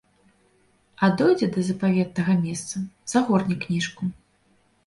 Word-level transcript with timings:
А 1.07 1.09
дойдзе 1.19 1.49
да 1.57 1.61
запаветнага 1.69 2.33
месца, 2.47 2.75
загорне 3.15 3.55
кніжку. 3.67 4.03